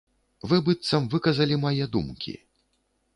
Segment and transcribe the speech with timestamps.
[0.53, 2.33] Вы быццам выказалі мае думкі.